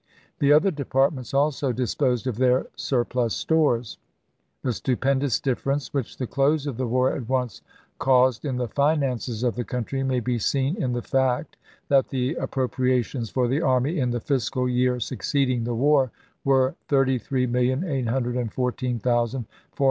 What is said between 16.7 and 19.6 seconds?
$33,814,461 as against $516,240,131 for the preceding year.